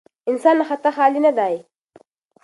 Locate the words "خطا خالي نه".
0.69-1.31